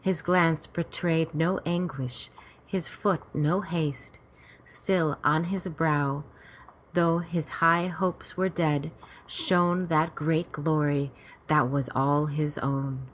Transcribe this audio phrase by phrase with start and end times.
[0.00, 2.28] His glance betrayed no anguish,
[2.66, 4.18] his foot no haste.
[4.66, 6.24] Still on his brow,
[6.94, 8.90] though his high hopes were dead,
[9.28, 11.12] shone that great glory
[11.46, 13.06] that was all his own.